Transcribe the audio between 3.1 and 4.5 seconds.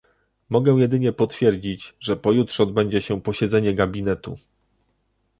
posiedzenie gabinetu